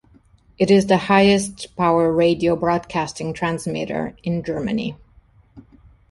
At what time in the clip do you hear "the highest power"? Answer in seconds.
0.87-2.11